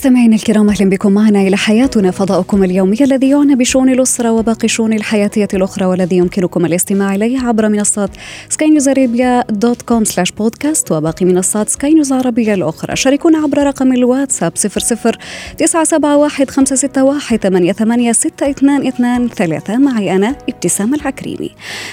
[0.00, 4.92] مستمعينا الكرام أهلا بكم معنا إلى حياتنا فضاؤكم اليومي الذي يعنى بشؤون الأسرة وباقي الشؤون
[4.92, 8.10] الحياتية الأخرى والذي يمكنكم الاستماع إليه عبر منصات
[8.48, 12.96] Sky News Arabia dot com slash podcast وباقي منصات سكاي نيوز عربيه الأخرى.
[12.96, 15.12] شاركونا عبر رقم الواتساب 00
[15.58, 21.50] 971 561 88 622 معي أنا ابتسام العكريمي.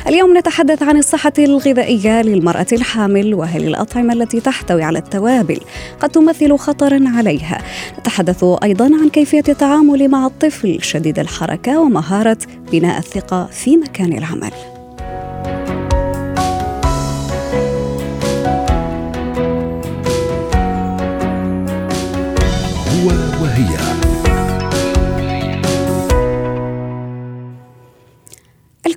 [0.07, 5.59] اليوم نتحدث عن الصحة الغذائية للمرأة الحامل وهل الأطعمة التي تحتوي على التوابل
[5.99, 7.57] قد تمثل خطرا عليها؟
[8.07, 12.37] نتحدث أيضا عن كيفية التعامل مع الطفل شديد الحركة ومهارة
[12.71, 14.76] بناء الثقة في مكان العمل.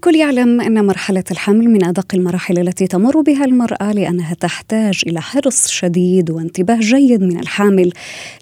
[0.01, 5.20] الكل يعلم أن مرحلة الحمل من أدق المراحل التي تمر بها المرأة لأنها تحتاج إلى
[5.20, 7.93] حرص شديد وانتباه جيد من الحامل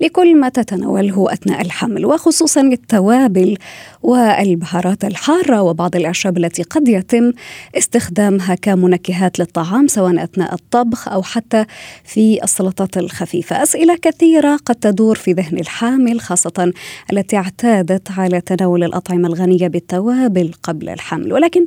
[0.01, 3.57] لكل ما تتناوله أثناء الحمل وخصوصا التوابل
[4.03, 7.33] والبهارات الحارة وبعض الأعشاب التي قد يتم
[7.77, 11.65] استخدامها كمنكهات للطعام سواء أثناء الطبخ أو حتى
[12.05, 13.63] في السلطات الخفيفة.
[13.63, 16.73] أسئلة كثيرة قد تدور في ذهن الحامل خاصة
[17.13, 21.65] التي اعتادت على تناول الأطعمة الغنية بالتوابل قبل الحمل ولكن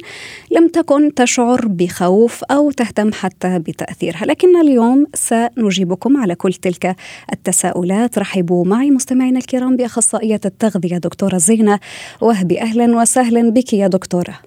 [0.51, 6.95] لم تكن تشعر بخوف أو تهتم حتى بتأثيرها، لكن اليوم سنجيبكم على كل تلك
[7.33, 8.17] التساؤلات.
[8.17, 11.79] رحبوا معي مستمعينا الكرام بأخصائية التغذية دكتورة زينة
[12.21, 14.39] وهبي أهلا وسهلا بك يا دكتورة.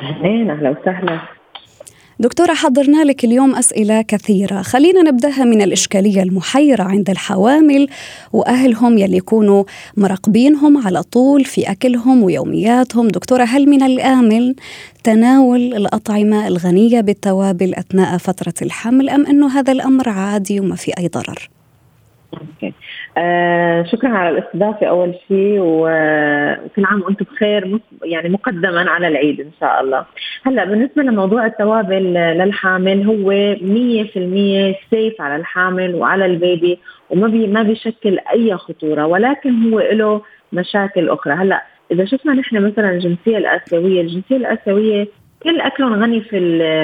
[0.00, 1.20] اهلين أهلا وسهلا.
[2.22, 4.62] دكتورة حضرنا لك اليوم أسئلة كثيرة.
[4.62, 7.88] خلينا نبدأها من الإشكالية المحيرة عند الحوامل
[8.32, 9.64] وأهلهم يلي يكونوا
[9.96, 13.08] مراقبينهم على طول في أكلهم ويومياتهم.
[13.08, 14.54] دكتورة هل من الآمن
[15.04, 21.08] تناول الأطعمة الغنية بالتوابل أثناء فترة الحمل أم أنه هذا الأمر عادي وما في أي
[21.08, 21.50] ضرر؟
[22.34, 22.74] okay.
[23.18, 29.50] آه شكرا على الاستضافة أول شيء وكل عام وأنتم بخير يعني مقدما على العيد إن
[29.60, 30.04] شاء الله.
[30.46, 33.30] هلأ بالنسبة لموضوع التوابل للحامل هو
[34.72, 36.78] 100% safe على الحامل وعلى ال baby
[37.10, 42.66] وما بي ما بيشكل أي خطورة ولكن هو له مشاكل أخرى، هلأ إذا شفنا نحن
[42.66, 45.08] مثلا الجنسية الآسيوية، الجنسية الآسيوية
[45.42, 46.38] كل أكلهم غني في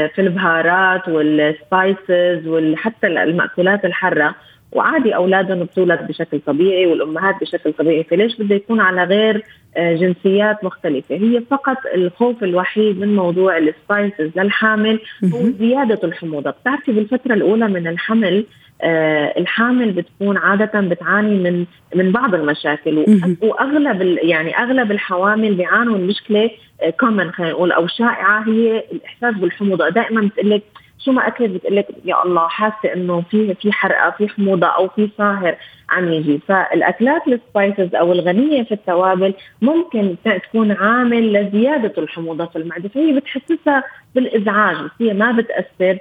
[0.08, 4.34] في البهارات وال spices وحتى المأكولات الحاره
[4.72, 9.44] وعادي أولادهم بتولد بشكل طبيعي والأمهات بشكل طبيعي فليش بده يكون على غير
[9.78, 16.50] جنسيات مختلفة؟ هي فقط الخوف الوحيد من موضوع ال spices للحامل هو زيادة الحموضة.
[16.50, 18.44] بتعرفي بالفترة الأولى من الحمل
[18.82, 21.64] آه الحامل بتكون عادة بتعاني من
[21.94, 23.04] من بعض المشاكل
[23.42, 26.50] وأغلب يعني أغلب الحوامل بيعانوا من مشكلة
[27.00, 29.88] common خلينا نقول أو شائعة هي الإحساس بالحموضة.
[29.88, 30.62] دائما بتقول لك
[31.04, 34.88] شو ما أكلت بتقول لك يا الله حاسة إنه في في حرقة في حموضة أو
[34.88, 35.56] في صاهر
[35.90, 36.40] عم يجي.
[36.48, 43.12] فالأكلات ال spices أو الغنية في التوابل ممكن تكون عامل لزيادة الحموضة في المعدة فهي
[43.12, 45.98] بتحسسها بالإزعاج هي ما بتأثر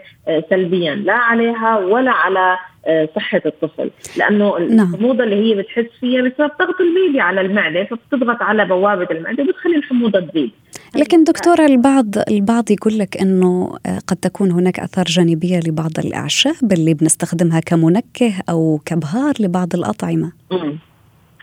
[0.50, 2.58] سلبيا لا عليها ولا على
[3.16, 8.42] صحة الطفل لأنه الحموضة اللي هي بتحس فيها بسبب ضغط ال baby على المعدة فبتضغط
[8.42, 10.52] على بوابة المعدة وبتخلي الحموضة تزيد
[10.96, 13.78] لكن دكتورة البعض البعض يقول لك إنه
[14.08, 20.32] قد تكون هناك أثار جانبية لبعض الأعشاب اللي بنستخدمها كمنكه أو كبهار لبعض الأطعمة.
[20.52, 20.78] مم.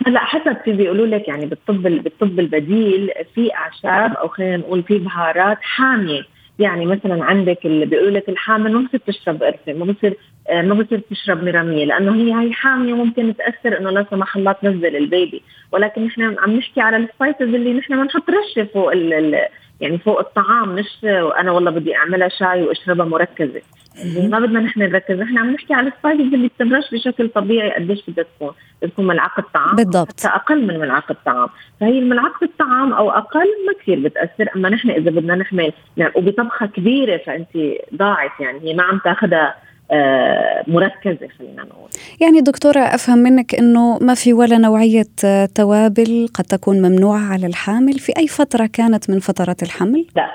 [0.07, 4.99] هلأ حسب في بيقولوا لك يعني بالطب بالطب البديل في أعشاب أو خلينا نقول في
[4.99, 6.23] بهارات حامية
[6.59, 10.17] يعني مثلا عندك اللي بيقولوا لك الحامل ما بصير تشرب قرفة ما بصير
[10.53, 14.97] ما بصير تشرب مرامية لأنه هي هي حامية وممكن تأثر إنه لا سمح الله تنزل
[14.97, 15.43] البيبي.
[15.73, 19.47] ولكن نحن عم نحكي على ال spices اللي نحن بنحط رشة فوق ال
[19.81, 21.05] يعني فوق الطعام مش
[21.39, 23.61] أنا والله بدي أعملها شاي وأشربها مركزة.
[24.29, 28.11] ما بدنا نحن نركز نحن عم نحكي على ال spices اللي بتنرش بشكل طبيعي قديش
[28.11, 28.53] بدها تكون
[28.83, 30.27] بدها تكون ملعقة طعام بالضبط.
[30.27, 31.49] أقل من ملعقة طعام.
[31.81, 36.67] فهي ملعقه الطعام أو أقل ما كثير بتأثر أما نحن إذا بدنا نحمل يعني وبطبخة
[36.67, 37.49] كبيرة فانت
[37.95, 39.55] ضاعت يعني هي ما عم تأخذها
[39.95, 41.89] آه مركزة خلينا نقول.
[42.21, 45.07] يعني دكتورة أفهم منك أنه ما في ولا نوعية
[45.55, 47.99] توابل قد تكون ممنوعة على الحامل.
[47.99, 50.31] في أي فترة كانت من فترات الحمل؟ لا.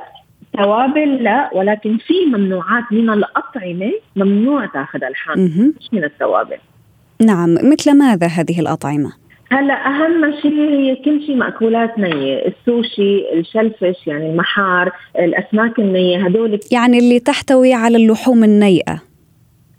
[0.53, 5.73] توابل لا ولكن في ممنوعات من الأطعمة ممنوع تاخذها الحامل.
[5.79, 6.57] مش من التوابل.
[7.21, 7.53] نعم.
[7.53, 9.11] مثل ماذا هذه الأطعمة؟
[9.51, 16.59] هلا أهم شيء هي كل شيء مأكولات نية، السوشي، الشلفش يعني المحار، الأسماك النية هدول
[16.71, 19.08] يعني اللي تحتوي على اللحوم النيئة.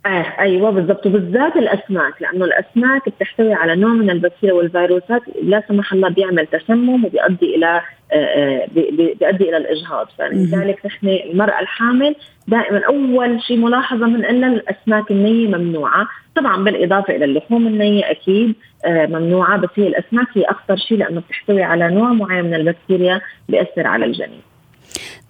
[0.07, 1.07] آه أيوه بالضبط.
[1.07, 7.05] وبالذات الأسماك لأنه الأسماك بتحتوي على نوع من البكتيريا والفيروسات لا سمح الله بيعمل تسمم
[7.05, 7.81] وبيؤدي إلى
[8.13, 10.09] آه، آه، بيؤدي إلى الإجهاض.
[10.19, 12.15] فلذلك نحن المرأة الحامل
[12.49, 16.09] دائما أول شيء ملاحظة من ان الأسماك النية ممنوعة.
[16.37, 18.55] طبعا بالإضافة إلى اللحوم النية أكيد
[18.85, 23.21] آه، ممنوعة بس هي الأسماك هي أخطر شيء لأنه بتحتوي على نوع معين من البكتيريا
[23.49, 24.43] بيأثر على الجنين.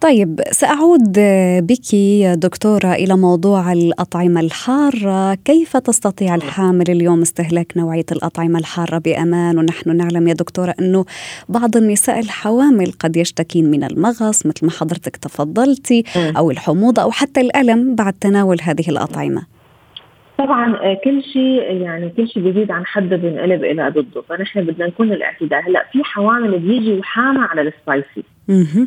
[0.01, 1.13] طيب سأعود
[1.59, 1.95] بك
[2.35, 5.35] دكتورة إلى موضوع الأطعمة الحارة.
[5.35, 11.05] كيف تستطيع الحامل اليوم استهلاك نوعية الأطعمة الحارة بأمان؟ ونحن نعلم يا دكتورة أنه
[11.49, 17.41] بعض النساء الحوامل قد يشتكين من المغص مثل ما حضرتك تفضلتي أو الحموضة أو حتى
[17.41, 19.60] الألم بعد تناول هذه الأطعمة.
[20.41, 24.23] طبعا آه، كل شيء يعني كل شيء بيزيد عن حده بينقلب إلى ضده.
[24.29, 28.25] فنحن بدنا نكون الاعتدال هلأ في حوامل بيجي وحامه على السبايسي.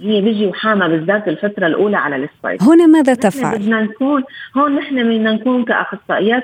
[0.01, 2.65] هي بيجي وحامه بالذات الفترة الأولى على ال spicy.
[2.65, 4.23] هنا ماذا تفعل؟ بدنا نكون
[4.57, 6.43] هون نحن بدنا نكون كأخصائيات.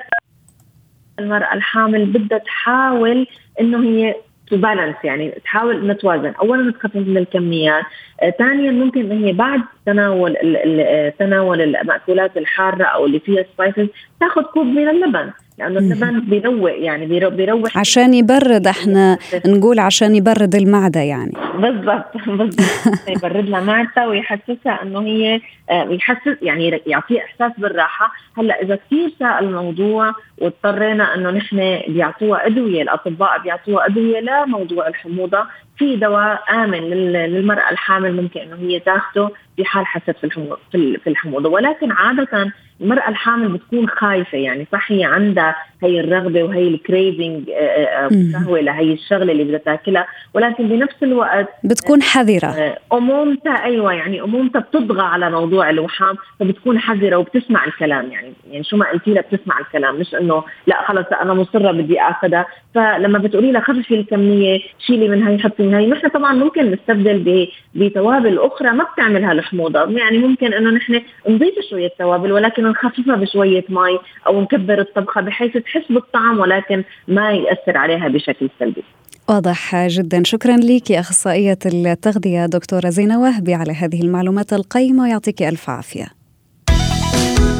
[1.18, 3.26] المرأة الحامل بدها تحاول
[3.60, 4.14] إنه هي
[4.50, 6.32] to balance يعني تحاول نتوازن.
[6.42, 7.84] اولا تخفف من الكميات.
[8.22, 10.36] آه ثانيا ممكن هي بعد تناول
[10.80, 13.88] آه، تناول المأكولات الحارة أو اللي فيها spices
[14.20, 15.30] تاخذ كوب من اللبن.
[15.60, 17.78] لأنه اللبن بيروق يعني بيروح.
[17.78, 21.32] عشان يبرد إحنا نقول عشان يبرد المعدة يعني.
[21.54, 22.60] بالضبط بالضبط.
[23.08, 25.40] يبرد لها معدتها ويحسسها إنه هي
[25.70, 28.12] آه، يحسس يعني يعطيها إحساس بالراحة.
[28.38, 35.44] هلأ إذا كثير ساء الموضوع واضطرينا إنه نحن بيعطوها أدوية الأطباء بيعطوها أدوية لموضوع الحموضة
[35.80, 41.48] في دواء آمن للمرأة الحامل ممكن إنه هي تاخذه في حال حست في في الحموضة.
[41.48, 48.08] ولكن عادة المرأة الحامل بتكون خايفة يعني صح هي عندها هي الرغبة وهي الكريفنج آه،
[48.46, 50.06] آه، لهي الشغلة اللي بدها تاكلها.
[50.34, 52.46] ولكن بنفس الوقت بتكون حذرة.
[52.46, 58.32] آه، أمومتها أيوه يعني أمومتها بتطغى على موضوع الوحام فبتكون حذرة وبتسمع الكلام يعني.
[58.50, 62.46] يعني شو ما قلتي لها بتسمع الكلام مش إنه لا خلص أنا مصرة بدي اخذها
[62.74, 68.38] فلما بتقولي لها خففي الكمية شيلي من هي حطي هي نحن طبعا ممكن نستبدل بتوابل
[68.38, 73.98] أخرى ما بتعمل هالحموضه يعني ممكن إنه نحن نضيف شوية توابل ولكن نخففها بشوية مي
[74.26, 78.82] أو نكبر الطبخة بحيث تحس بالطعم ولكن ما يأثر عليها بشكل سلبي.
[79.28, 80.22] واضح جدا.
[80.24, 85.08] شكرا لك أخصائية التغذية دكتورة زينة وهبي على هذه المعلومات القيمة.
[85.08, 86.06] يعطيك ألف عافية.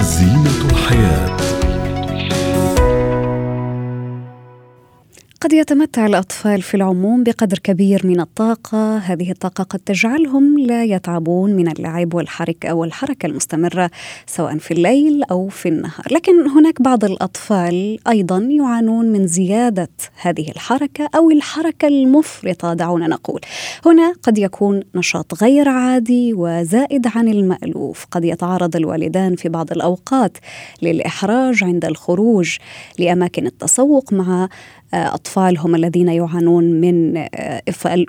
[0.01, 1.60] زينة الحياة.
[5.41, 8.99] قد يتمتع الأطفال في العموم بقدر كبير من الطاقة.
[8.99, 13.91] هذه الطاقة قد تجعلهم لا يتعبون من اللعب والحركة أو الحركة المستمرة
[14.27, 16.05] سواء في الليل أو في النهار.
[16.11, 19.89] لكن هناك بعض الأطفال أيضا يعانون من زيادة
[20.21, 23.41] هذه الحركة أو الحركة المفرطة دعونا نقول.
[23.87, 28.07] هنا قد يكون نشاط غير عادي وزائد عن المألوف.
[28.11, 30.39] قد يتعرض الوالدان في بعض الأوقات
[30.83, 32.57] للإحراج عند الخروج
[32.99, 34.49] لأماكن التسوق مع
[34.95, 37.63] أطفالهم الذين يعانون من آه،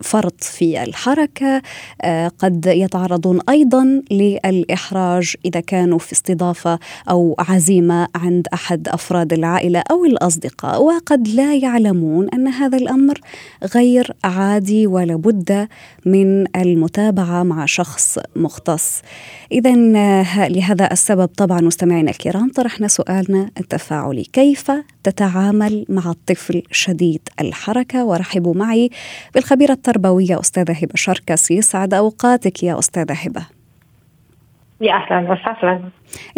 [0.03, 1.61] فرط في الحركة
[2.01, 6.79] آه، قد يتعرضون أيضا للإحراج إذا كانوا في استضافة
[7.09, 10.83] أو عزيمة عند أحد أفراد العائلة أو الأصدقاء.
[10.83, 13.19] وقد لا يعلمون أن هذا الأمر
[13.75, 15.67] غير عادي ولا بد
[16.05, 19.01] من المتابعة مع شخص مختص.
[19.51, 24.71] إذا آه، لهذا السبب طبعا مستمعينا الكرام طرحنا سؤالنا التفاعلي كيف
[25.03, 28.05] تتعامل مع الطفل شديد الحركة.
[28.05, 28.89] ورحبوا معي
[29.33, 33.45] بالخبيرة التربوية أستاذة هبة شركس يسعد أوقاتك يا أستاذة هبة.
[34.81, 35.81] يا أهلا وسهلا.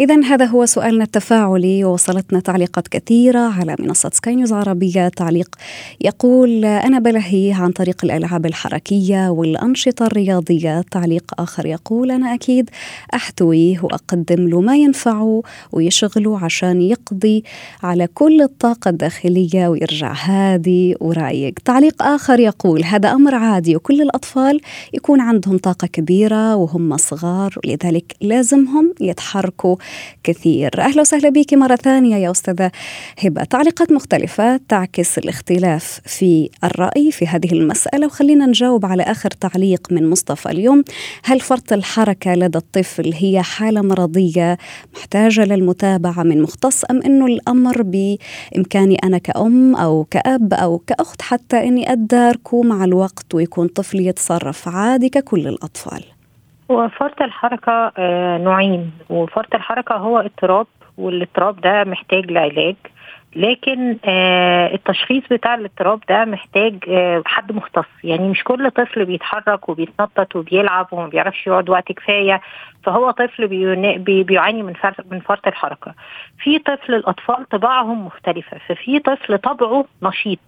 [0.00, 5.08] إذا هذا هو سؤالنا التفاعلي ووصلتنا تعليقات كثيرة على منصة سكاي نيوز عربية.
[5.08, 5.56] تعليق
[6.00, 10.84] يقول أنا بلهي عن طريق الألعاب الحركية والأنشطة الرياضية.
[10.90, 12.70] تعليق آخر يقول أنا أكيد
[13.14, 17.44] أحتويه وأقدم له ما ينفعه ويشغله عشان يقضي
[17.82, 21.54] على كل الطاقة الداخلية ويرجع هادي ورايق.
[21.64, 24.60] تعليق آخر يقول هذا أمر عادي وكل الأطفال
[24.92, 29.76] يكون عندهم طاقة كبيرة وهم صغار ولذلك لازمهم يتحركوا معكم
[30.24, 30.70] كثير.
[30.80, 32.70] أهلا وسهلا بك مرة ثانية يا أستاذة
[33.18, 33.44] هبة.
[33.44, 40.10] تعليقات مختلفة تعكس الاختلاف في الرأي في هذه المسألة وخلينا نجاوب على آخر تعليق من
[40.10, 40.84] مصطفى اليوم.
[41.24, 44.58] هل فرط الحركة لدى الطفل هي حالة مرضية
[44.96, 51.56] محتاجة للمتابعة من مختص أم أنه الأمر بإمكاني أنا كأم أو كأب أو كأخت حتى
[51.56, 56.13] أني أداركه مع الوقت ويكون طفلي يتصرف عادي ككل الأطفال؟
[56.68, 58.92] وفرط الحركة آه، نوعين.
[59.10, 60.66] وفرط الحركة هو اضطراب
[60.98, 62.76] والاضطراب ده محتاج لعلاج.
[63.36, 67.84] لكن آه التشخيص بتاع الاضطراب ده محتاج آه حد مختص.
[68.04, 72.40] يعني مش كل طفل بيتحرك وبيتنطط وبيلعب وما بيعرفش يقعد وقت كفاية.
[72.84, 73.46] فهو طفل
[73.98, 74.74] بي بيعاني من
[75.10, 75.94] من فرط الحركة.
[76.38, 78.58] في طفل الأطفال طباعهم مختلفة.
[78.68, 80.38] ففي طفل طبعه نشيط.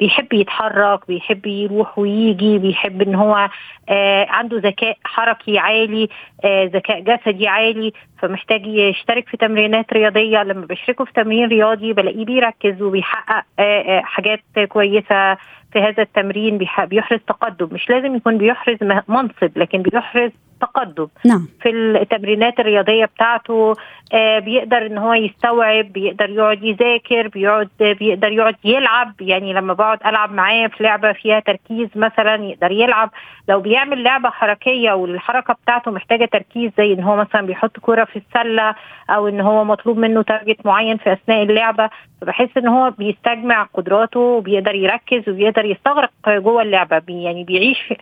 [0.00, 3.48] بيحب يتحرك بيحب يروح ويجي بيحب إن هو
[3.88, 6.08] آه عنده ذكاء حركي عالي
[6.44, 10.42] آه ذكاء جسدي عالي فمحتاج يشترك في تمرينات رياضية.
[10.42, 15.34] لما بشركه في تمرين رياضي بلاقيه بيركز وبيحقق آه آه حاجات كويسة
[15.72, 17.68] في هذا التمرين بيحرز تقدم.
[17.72, 18.76] مش لازم يكون بيحرز
[19.08, 20.30] منصب لكن بيحرز
[20.60, 21.48] تقدم نعم.
[21.62, 23.74] في التمرينات الرياضية بتاعته
[24.12, 29.12] آه بيقدر إن هو يستوعب بيقدر يقعد يذاكر بيقعد بيقدر يقعد يلعب.
[29.20, 33.10] يعني لما بقعد ألعب معاه في لعبة فيها تركيز مثلا يقدر يلعب.
[33.48, 38.16] لو بيعمل لعبة حركية والحركة بتاعته محتاجة تركيز زي إن هو مثلا بيحط كرة في
[38.16, 38.74] السلة
[39.10, 41.90] أو إن هو مطلوب منه تارجت معين في أثناء اللعبة
[42.20, 46.98] فبحس إن هو بيستجمع قدراته وبيقدر يركز وبيقدر يستغرق جوه اللعبة.
[46.98, 47.92] بي يعني بيعيش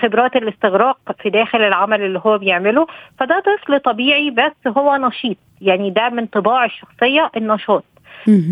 [0.00, 1.89] خبرات الاستغراق في داخل العمل.
[1.96, 2.86] اللي هو بيعمله
[3.18, 7.84] فده طفل طبيعي بس هو نشيط يعني ده من طباع الشخصية النشاط.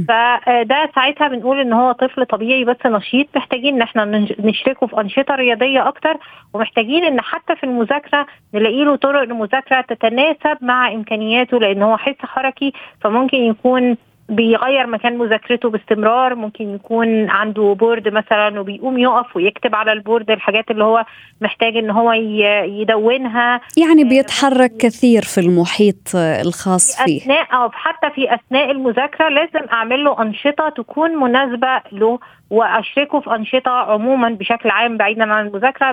[0.09, 4.05] فده ساعتها بنقول إن هو طفل طبيعي بس نشيط محتاجين إن إحنا
[4.39, 6.17] نشركه في أنشطة رياضية أكتر
[6.55, 12.15] ومحتاجين إن حتى في المذاكرة نلاقي له طرق المذاكره تتناسب مع إمكانياته لأن هو حس
[12.23, 13.97] حركي فممكن يكون
[14.29, 20.31] بيغير مكان مذاكرته باستمرار ممكن يكون عنده board مثلا وبيقوم يقف ويكتب على ال board
[20.31, 21.05] الحاجات اللي هو
[21.41, 23.61] محتاج إن هو يدونها.
[23.77, 27.23] يعني بيتحرك كثير في المحيط الخاص فيه.
[27.23, 32.19] أثناء أو حتى في أثناء المذاكرة لازم أعمل له أنشطة تكون مناسبة له.
[32.51, 35.93] واشركه في أنشطة عموما بشكل عام بعيدا عن المذاكرة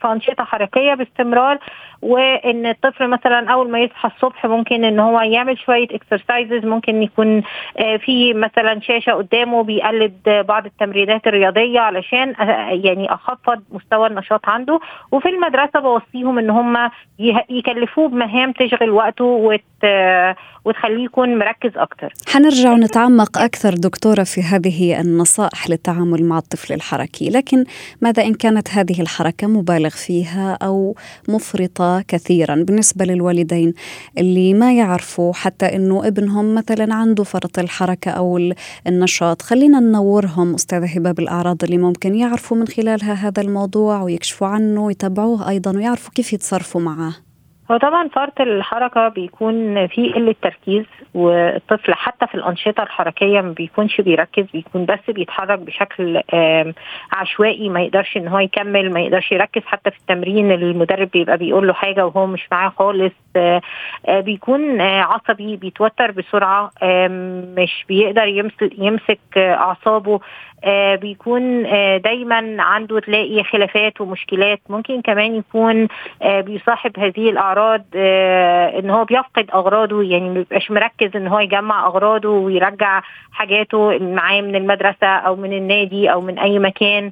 [0.00, 1.58] في أنشطة حركية باستمرار
[2.02, 7.42] وإن الطفل مثلا أول ما يصحى الصبح ممكن إن هو يعمل شوية اكسرسايزز ممكن يكون
[8.04, 12.34] في مثلا شاشة قدامه بيقلد بعض التمرينات الرياضية علشان
[12.84, 14.80] يعني أخفض مستوى النشاط عنده.
[15.12, 16.90] وفي المدرسة بوصيهم إن هم
[17.50, 19.60] يكلفوه بمهام تشغل وقته وت
[20.64, 22.12] وتخليه يكون مركز أكتر.
[22.28, 27.64] حنرجع نتعمق أكثر دكتورة في هذه النصائح للتعامل مع الطفل الحركي لكن
[28.00, 30.96] ماذا إن كانت هذه الحركة مبالغ فيها أو
[31.28, 33.74] مفرطة كثيرا بالنسبة للوالدين؟
[34.18, 38.52] اللي ما يعرفوا حتى إنه ابنهم مثلا عنده فرط الحركة أو
[38.86, 44.84] النشاط خلينا ننورهم أستاذة هبة بالأعراض اللي ممكن يعرفوا من خلالها هذا الموضوع ويكشفوا عنه
[44.84, 47.27] ويتابعوه أيضا ويعرفوا كيف يتصرفوا معه.
[47.70, 50.84] هو طبعا فرط الحركة بيكون في قلة تركيز
[51.14, 56.20] والطفل حتى في الأنشطة الحركية ما بيكونش بيركز بيكون بس بيتحرك بشكل
[57.12, 61.66] عشوائي ما يقدرش إن هو يكمل ما يقدرش يركز حتى في التمرين المدرب بيبقى بيقول
[61.66, 63.12] له حاجة وهو مش معاه خالص
[64.08, 66.70] بيكون عصبي بيتوتر بسرعة
[67.56, 68.26] مش بيقدر
[68.78, 70.20] يمسك, أعصابه
[70.64, 75.88] آه بيكون آه دايما عنده تلاقي خلافات ومشكلات ممكن كمان يكون
[76.22, 77.57] آه بيصاحب هذه الأعراض
[78.78, 84.40] إن هو بيفقد أغراضه يعني ما بيبقاش مركز إن هو يجمع أغراضه ويرجع حاجاته معاه
[84.40, 87.10] من المدرسة أو من النادي أو من أي مكان.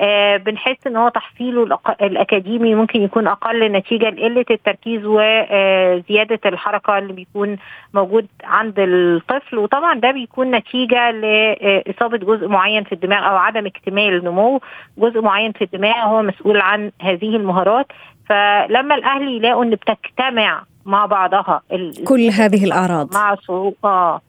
[0.00, 7.12] آه بنحس إن هو تحصيله الأكاديمي ممكن يكون أقل نتيجة لقلة التركيز وزياده الحركة اللي
[7.12, 7.56] بيكون
[7.94, 9.58] موجود عند الطفل.
[9.58, 14.60] وطبعا ده بيكون نتيجة لاصابه جزء معين في الدماغ أو عدم اكتمال نمو.
[14.98, 17.86] جزء معين في الدماغ هو مسؤول عن هذه المهارات.
[18.28, 21.62] فلما الاهل يلاقوا إن بتجتمع مع بعضها
[22.06, 23.14] كل هذه الأعراض.
[23.14, 24.20] مع صعوبه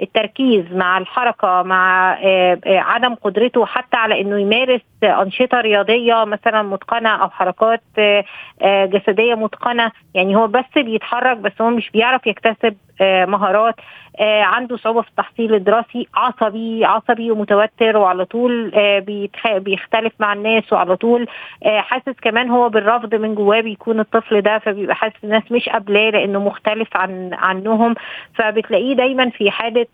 [0.00, 2.10] التركيز مع الحركة مع
[2.66, 7.82] عدم قدرته حتى على إنه يمارس أنشطة رياضية مثلا متقنة أو حركات
[8.64, 9.92] جسدية متقنة.
[10.14, 13.74] يعني هو بس بيتحرك بس هو مش بيعرف يكتسب مهارات
[14.20, 18.70] عنده صعوبة في التحصيل الدراسي عصبي عصبي ومتوتر وعلى طول
[19.46, 21.26] بيختلف مع الناس وعلى طول
[21.66, 26.38] حاسس كمان هو بالرفض من جواه بيكون الطفل ده فبيبقى حاسس الناس مش قابلاه لأنه
[26.40, 27.94] مختلف عن عنهم
[28.34, 29.86] فبتلاقيه دايما في حالة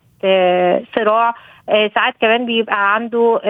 [0.95, 1.35] صراع.
[1.95, 3.41] ساعات كمان بيبقى عنده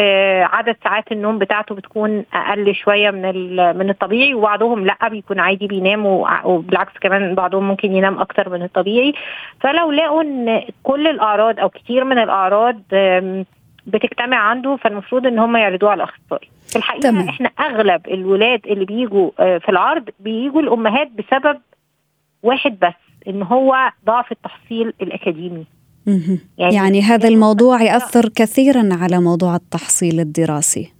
[0.53, 6.05] عدد ساعات النوم بتاعته بتكون أقل شوية من من الطبيعي وبعضهم لأ بيكون عادي بينام
[6.45, 9.13] وبالعكس كمان بعضهم ممكن ينام أكتر من الطبيعي.
[9.59, 12.75] فلو لقوا إن كل الأعراض أو كتير من الأعراض
[13.87, 16.49] بتجتمع عنده فالمفروض إن هم يعرضوه على الأخصائي.
[16.67, 17.29] في الحقيقة تمام.
[17.29, 21.59] إحنا أغلب الولاد اللي بيجوا في العرض بيجوا الأمهات بسبب
[22.43, 22.93] واحد بس
[23.27, 25.65] إن هو ضعف التحصيل الأكاديمي.
[26.07, 30.93] يعني, يعني هذا الموضوع يأثر كثيرا على موضوع التحصيل الدراسي.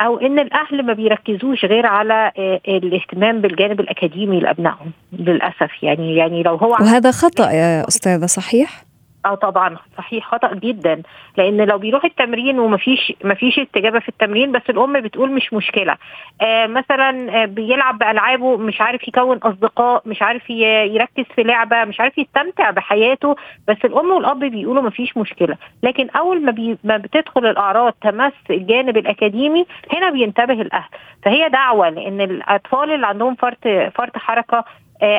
[0.00, 5.82] أو إن الأهل ما بيركزوش غير على آه، الاهتمام بالجانب الأكاديمي لأبنائهم للأسف.
[5.82, 8.89] يعني يعني لو هو وهذا خطأ يا أستاذة صحيح؟
[9.26, 11.02] آه طبعا صحيح خطأ جدا
[11.36, 15.96] لأن لو بيروح التمرين ومفيش مفيش استجابة في التمرين بس الأم بتقول مش مشكلة.
[16.42, 22.00] آه مثلا آه بيلعب بألعابه مش عارف يكون أصدقاء مش عارف يركز في لعبة مش
[22.00, 23.36] عارف يستمتع بحياته
[23.68, 25.56] بس الأم والأب بيقولوا مفيش مشكلة.
[25.82, 30.88] لكن أول ما, بي ما بتدخل الأعراض تمس الجانب الأكاديمي هنا بينتبه الأهل.
[31.24, 34.64] فهي دعوة لأن الأطفال اللي عندهم فرط فرط حركة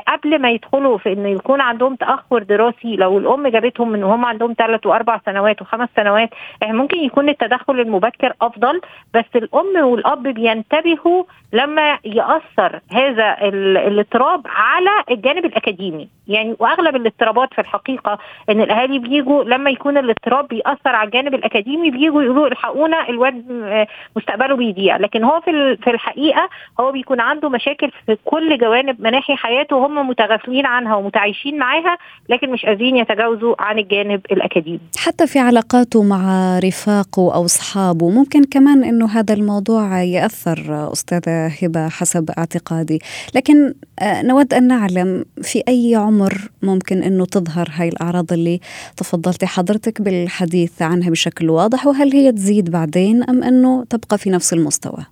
[0.08, 4.56] قبل ما يدخلوا في إنه يكون عندهم تأخر دراسي لو الأم جابتهم من وهم عندهم
[4.58, 6.30] ثلاث وأربع سنوات وخمس سنوات
[6.62, 8.82] يعني ممكن يكون التدخل المبكر أفضل
[9.14, 11.24] بس الأم والأب بينتبهوا
[11.54, 16.10] لما يأثر هذا الاضطراب على الجانب الأكاديمي.
[16.28, 18.20] يعني وأغلب الاضطرابات في الحقيقة
[18.50, 23.88] إن الأهالي بيجوا لما يكون الاضطراب بيأثر على الجانب الأكاديمي بيجوا يقولوا الحقونا الواد آه،
[24.16, 24.98] مستقبله بيضيع.
[24.98, 30.10] لكن هو في في الحقيقة هو بيكون عنده مشاكل في كل جوانب مناحي حياته وهم
[30.10, 31.98] متغافلين عنها ومتعايشين معاها
[32.30, 34.80] لكن مش قادرين يتجاوزوا عن الجانب الأكاديمي.
[34.98, 41.90] حتى في علاقاته مع رفاقه أو أصحابه ممكن كمان إنه هذا الموضوع يأثر أستاذة هبة
[41.90, 43.00] حسب اعتقادي.
[43.36, 48.60] لكن آه، نود أن نعلم في أي عمر ممكن إنه تظهر هاي الأعراض اللي
[48.98, 54.54] تفضلتي حضرتك بالحديث عنها بشكل واضح وهل هي تزيد بعدين أم إنه تبقى في نفس
[54.54, 55.06] المستوى؟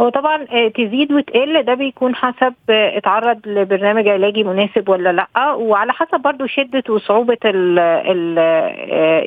[0.00, 5.52] هو طبعا آه، تزيد وتقل ده بيكون حسب آه، اتعرض لبرنامج علاجي مناسب ولا لأ.
[5.52, 8.38] وعلى حسب برضو شدة وصعوبة ال ال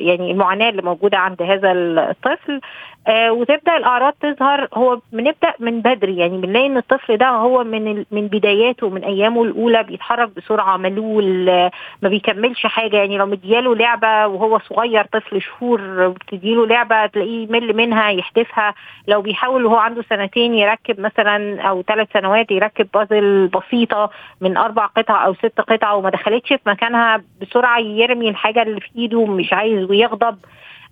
[0.06, 2.60] يعني المعاناة اللي موجودة عند هذا الطفل.
[3.08, 4.68] آه وتبدأ الأعراض تظهر.
[4.74, 9.42] هو بنبدأ من بدري يعني بنلاقي إن الطفل ده هو من من بداياته من أيامه
[9.42, 11.70] الأولى بيتحرك بسرعة ملول آه
[12.02, 12.96] ما بيكملش حاجة.
[12.96, 18.74] يعني لو مدياله لعبة وهو صغير طفل شهور بتديله لعبة تلاقيه يمل منها يحدفها.
[19.08, 24.86] لو بيحاول وهو عنده سنتين يركب مثلا أو ثلاث سنوات يركب بازل بسيطة من أربع
[24.86, 29.52] قطع أو ست قطع وما دخلتش في مكانها بسرعة يرمي الحاجة اللي في إيده مش
[29.52, 30.38] عايز ويغضب.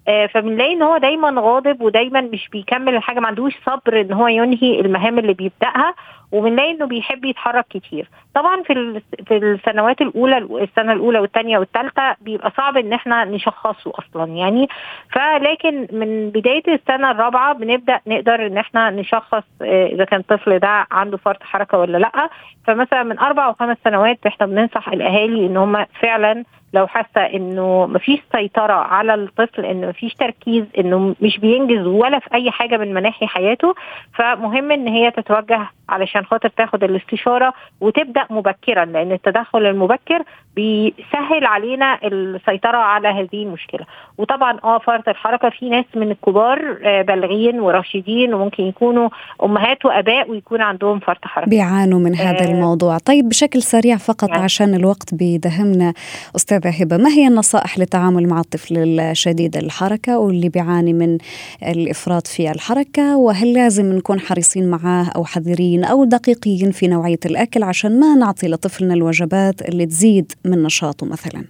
[0.07, 4.81] فبنلاقي إن هو دايما غاضب ودايما مش بيكمل الحاجة ما عندوش صبر إن هو ينهي
[4.81, 5.95] المهام اللي بيبدأها.
[6.33, 8.09] وبنلاقي إنه بيحب يتحرك كتير.
[8.35, 14.33] طبعا في في السنوات الأولى السنة الأولى والثانيه والثالثه بيبقى صعب إن إحنا نشخصه أصلا
[14.33, 14.69] يعني.
[15.11, 20.87] فلكن من بداية السنة الرابعة بنبدأ نقدر إن إحنا نشخص آه، إذا كان الطفل ده
[20.91, 22.29] عنده فرط حركة ولا لأ.
[22.67, 28.21] فمثلا من أربع وخمس سنوات إحنا بننصح الأهالي إن هم فعلا لو حاسة إنه مفيش
[28.37, 33.27] سيطرة على الطفل إنه مفيش تركيز إنه مش بينجز ولا في أي حاجة من مناحي
[33.27, 33.75] حياته
[34.15, 40.23] فمهم إن هي تتوجه علشان خاطر تاخد الاستشارة وتبدأ مبكرا لأن التدخل المبكر
[40.57, 43.87] بيسهل علينا السيطرة على هذه المشكلة.
[44.19, 49.09] وطبعا آه فرط الحركة في ناس من الكبار آه، بالغين وراشدين وممكن يكونوا
[49.43, 51.51] أمهات وأباء ويكون عندهم فرط حركة.
[51.51, 52.99] بيعانوا من هذا آه الموضوع.
[52.99, 54.43] طيب بشكل سريع فقط يعني.
[54.43, 55.95] عشان الوقت بيدهمنا
[56.37, 61.19] أستاذة هبة ما هي النصائح للتعامل مع الطفل الشديد الحركة واللي بيعاني من
[61.63, 67.63] الإفراط في الحركة؟ وهل لازم نكون حريصين معاه أو حذرين؟ أو دقيقين في نوعية الأكل
[67.63, 71.45] عشان ما نعطي لطفلنا الوجبات اللي تزيد من نشاطه مثلا.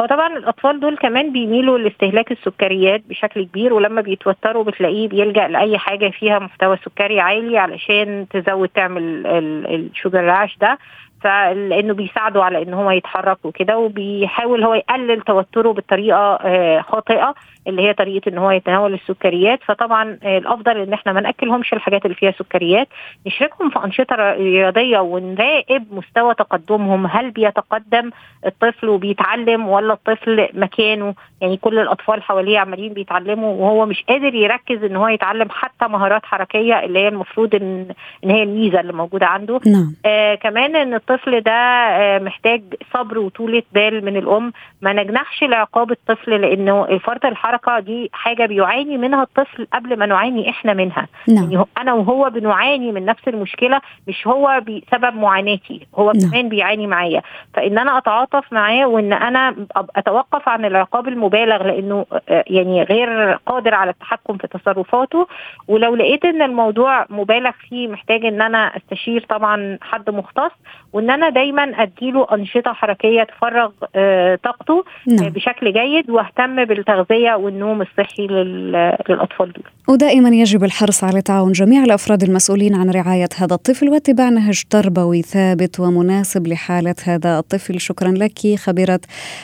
[0.00, 5.78] هو طبعا الأطفال دول كمان بيميلوا لاستهلاك السكريات بشكل كبير ولما بيتوتروا بتلاقيه بيلجأ لأي
[5.78, 9.26] حاجة فيها محتوى سكري عالي علشان تزود تعمل
[9.66, 10.78] ال sugar rush ده.
[11.22, 17.34] فلانه بيساعده على إن هو يتحرك وكده وبيحاول هو يقلل توتره بطريقة آه، خاطئة.
[17.68, 19.60] اللي هي طريقة إن هو يتناول السكريات.
[19.66, 22.88] فطبعا الأفضل إن إحنا ما نأكلهمش الحاجات اللي فيها سكريات.
[23.26, 27.06] نشركهم في أنشطة رياضية ونراقب مستوى تقدمهم.
[27.06, 28.10] هل بيتقدم
[28.46, 34.84] الطفل وبيتعلم ولا الطفل مكانه؟ يعني كل الأطفال حواليه عمالين بيتعلموا وهو مش قادر يركز
[34.84, 37.86] إن هو يتعلم حتى مهارات حركية اللي هي المفروض إن
[38.24, 39.60] إن هي الميزة اللي موجودة عنده.
[39.66, 39.94] نعم.
[40.06, 42.62] آه كمان إن الطفل ده آه محتاج
[42.94, 44.52] صبر وطولة بال من الأم.
[44.82, 50.50] ما نجنحش لعقاب الطفل لأنه فرط الحركة دي حاجة بيعاني منها الطفل قبل ما نعاني
[50.50, 51.52] إحنا منها نعم.
[51.52, 56.30] يعني أنا وهو بنعاني من نفس المشكلة مش هو بسبب معاناتي هو نعم.
[56.30, 57.22] كمان بيعاني معايا
[57.54, 59.54] فإن أنا أتعاطف معاه وإن أنا
[59.96, 65.26] أتوقف عن العقاب المبالغ لأنه آه، يعني غير قادر على التحكم في تصرفاته
[65.68, 70.52] ولو لقيت إن الموضوع مبالغ فيه محتاج إن أنا أستشير طبعا حد مختص
[70.92, 75.28] وإن أنا دايما أديله أنشطة حركية تفرغ آه، طاقته نعم.
[75.28, 79.64] بشكل جيد وأهتم بالتغذية والنوم الصحي للأطفال دول.
[79.88, 85.22] ودائما يجب الحرص على تعاون جميع الأفراد المسؤولين عن رعاية هذا الطفل واتباع نهج تربوي
[85.22, 89.00] ثابت ومناسب لحالة هذا الطفل، شكرا لك خبيرة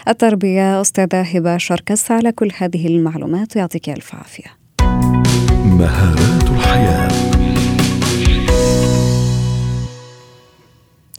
[0.08, 4.64] التربية أستاذة هبة شركس على كل هذه المعلومات ويعطيك ألف عافية.
[5.64, 7.13] مهارات الحياة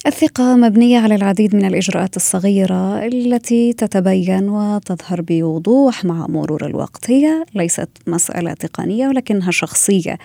[0.06, 7.12] الثقة مبنية على العديد من الإجراءات الصغيرة التي تتبين وتظهر بوضوح مع مرور الوقت.
[7.12, 10.18] هي ليست مسألة تقنية ولكنها شخصية.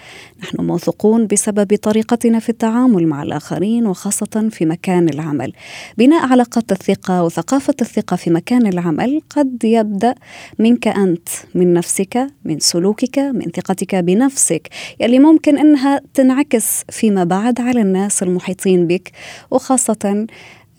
[0.43, 5.53] نحن موثوقون بسبب طريقتنا في التعامل مع الآخرين وخاصة في مكان العمل.
[5.99, 10.15] بناء علاقات الثقة وثقافة الثقة في مكان العمل قد يبدأ
[10.59, 14.69] منك أنت من نفسك من سلوكك من ثقتك بنفسك.
[15.01, 19.13] يلي ممكن أنها تنعكس فيما بعد على الناس المحيطين بك.
[19.51, 20.27] وخاصة خاصة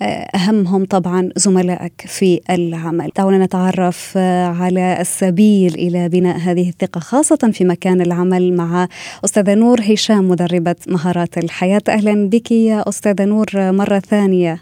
[0.02, 3.10] آه، أهمهم طبعا زملائك في العمل.
[3.18, 8.88] دعونا نتعرف آه، على السبيل إلى بناء هذه الثقة خاصة في مكان العمل مع
[9.26, 11.82] أستاذة نور هشام مدربة مهارات الحياة.
[11.90, 14.60] أهلا بك يا أستاذة نور مرة ثانية.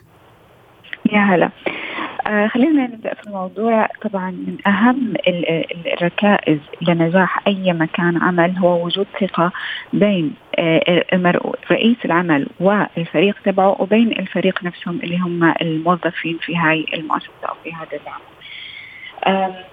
[1.14, 1.50] يا هلا.
[2.30, 9.08] آه خلينا نبدأ في الموضوع طبعا من أهم الركائز لنجاح أي مكان عمل هو وجود
[9.22, 9.52] ثقة
[9.94, 11.04] بين آه
[11.72, 17.74] رئيس العمل والفريق تبعه وبين الفريق نفسهم اللي هم الموظفين في هاي المؤسسة أو في
[17.74, 19.69] هذا العمل.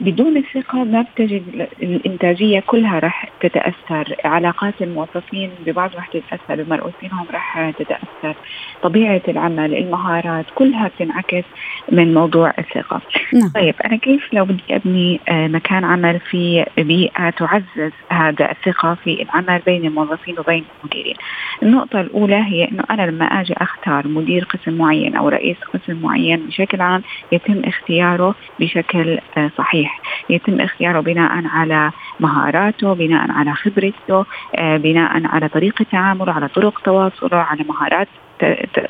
[0.00, 4.16] بدون الثقة ما بتجد الإنتاجية كلها راح تتأثر.
[4.24, 8.36] علاقات الموظفين ببعض راح تتأثر بمرؤوسينهم راح تتأثر.
[8.82, 11.44] طبيعة العمل المهارات كلها بتنعكس
[11.92, 13.00] من موضوع الثقة.
[13.32, 13.50] نعم.
[13.54, 19.22] طيب أنا كيف لو بدي أبني آه، مكان عمل في بيئة تعزز هذا الثقة في
[19.22, 21.16] العمل بين الموظفين وبين المديرين؟
[21.62, 26.46] النقطة الأولى هي أنه أنا لما أجي أختار مدير قسم معين أو رئيس قسم معين
[26.46, 30.00] بشكل عام يتم اختياره بشكل آه، صحيح.
[30.30, 36.80] يتم اختياره بناء على مهاراته بناء على خبرته آه، بناء على طريقة تعامله على طرق
[36.80, 38.08] تواصله على مهارات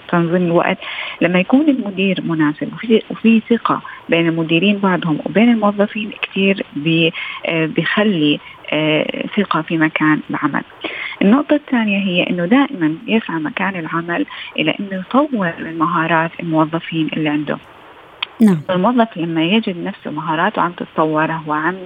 [0.08, 0.78] تنظيم الوقت.
[1.20, 2.72] لما يكون المدير مناسب
[3.10, 6.64] وفي, ثقة بين المديرين بعضهم وبين الموظفين كثير
[7.46, 8.40] آه، بيخلي
[8.72, 10.62] آه، ثقة في مكان العمل.
[11.22, 14.26] النقطة الثانية هي أنه دائما يسعى مكان العمل
[14.58, 17.58] إلى أنه يطور من مهارات الموظفين اللي عنده.
[18.40, 18.60] نعم.
[18.70, 21.76] الموظف لما يجد نفسه مهاراته عم تتطور وعم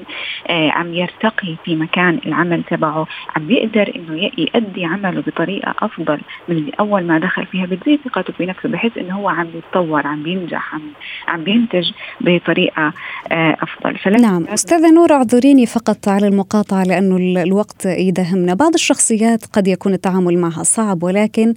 [0.49, 3.07] آه عم يرتقي في مكان العمل تبعه
[3.37, 8.69] عم بيقدر إنه يؤدي عمله بطريقة أفضل من أول ما دخل فيها بتزيد ثقته بنفسه
[8.69, 10.83] بحيث إنه هو عم بيتطور عم بينجح عم
[11.29, 12.93] عم بينتج بطريقة
[13.33, 14.23] آه أفضل.
[14.23, 14.45] نعم.
[14.45, 20.63] أستاذة نور اعذريني فقط على المقاطعة لأنه الوقت يداهمنا بعض الشخصيات قد يكون التعامل معها
[20.63, 21.55] صعب ولكن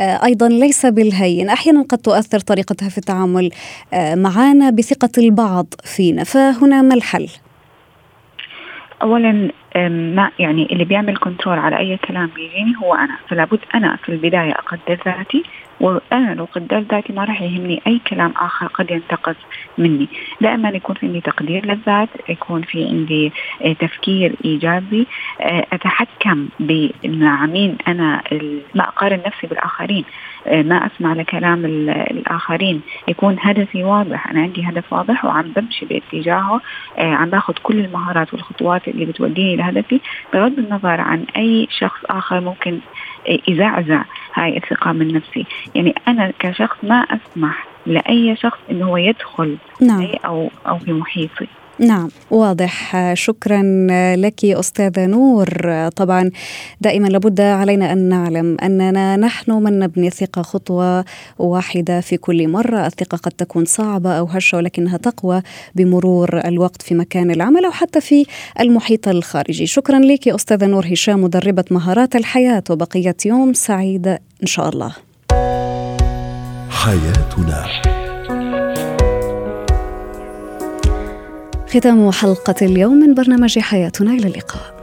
[0.00, 1.48] آه أيضا ليس بالهين.
[1.48, 3.50] أحيانا قد تؤثر طريقتها في التعامل
[3.94, 7.28] آه مع معانا بثقة البعض فينا فهنا ما الحل؟
[9.02, 13.16] اولا ما يعني اللي بيعمل كنترول على أي كلام بيجيني هو أنا.
[13.28, 15.44] فلا بد أنا في البداية أقدر ذاتي
[15.80, 19.36] وأنا لو قدرت ذاتي ما راح يهمني أي كلام آخر قد ينتقص
[19.78, 20.08] مني.
[20.40, 23.32] دائما يكون في عندي تقدير للذات يكون في عندي
[23.64, 25.06] آه، تفكير إيجابي
[25.40, 26.48] آه، أتحكم
[27.04, 28.22] مع مين أنا
[28.74, 30.04] ما أقارن نفسي بالآخرين
[30.46, 31.64] آه، ما أسمع لكلام
[32.10, 32.80] الآخرين.
[33.08, 36.60] يكون هدفي واضح أنا عندي هدف واضح وعم بمشي باتجاهه
[36.98, 40.00] عم باخذ كل المهارات والخطوات اللي بتوديني لهدفي
[40.32, 42.78] بغض النظر عن أي شخص آخر ممكن
[43.48, 44.02] يزعزع
[44.34, 50.08] هاي الثقة من نفسي يعني أنا كشخص ما أسمح لأي شخص أنه هو يدخل نعم.
[50.24, 51.46] أو أو في محيطي
[51.78, 52.96] نعم واضح.
[53.14, 53.62] شكرا
[54.16, 55.48] لك استاذه نور.
[55.96, 56.30] طبعا
[56.80, 61.04] دائما لابد علينا أن نعلم أننا نحن من نبني الثقه خطوة
[61.38, 62.86] واحدة في كل مرة.
[62.86, 65.42] الثقة قد تكون صعبة أو هشة ولكنها تقوى
[65.74, 68.26] بمرور الوقت في مكان العمل أو حتى في
[68.60, 69.66] المحيط الخارجي.
[69.66, 74.92] شكرا لك استاذه نور هشام مدربة مهارات الحياة وبقية يوم سعيدة إن شاء الله.
[76.70, 78.05] حياتنا.
[81.76, 84.75] ختام حلقة اليوم من برنامج حياتنا إلى اللقاء.